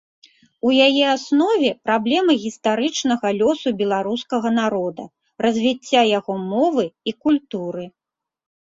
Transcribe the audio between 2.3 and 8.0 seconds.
гістарычнага лёсу беларускага народа, развіцця яго мовы і культуры.